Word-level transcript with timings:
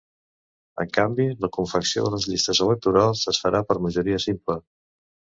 En 0.83 0.87
canvi, 0.93 1.25
la 1.43 1.49
confecció 1.57 2.05
de 2.05 2.11
les 2.13 2.25
llistes 2.31 2.61
electorals 2.67 3.21
es 3.33 3.41
farà 3.43 3.61
per 3.69 3.77
majoria 3.89 4.23
simple. 4.25 4.57